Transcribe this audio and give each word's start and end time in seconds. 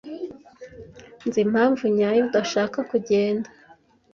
Nzi 1.27 1.39
impamvu 1.45 1.83
nyayo 1.95 2.21
udashaka 2.27 2.77
kugenda. 2.91 3.49